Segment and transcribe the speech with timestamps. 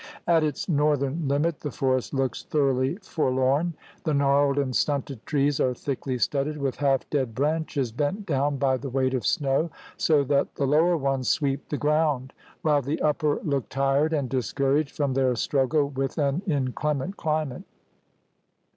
[0.25, 3.75] At its northern limit the forest looks thoroughly for lorn.
[4.03, 8.77] The gnarled and stunted trees are thickly studded with half dead branches bent down by
[8.77, 12.33] the weight of snow, so that the lower ones sweep the ground,
[12.63, 17.61] while the upper look tired and discouraged from their struggle with an inclement climate.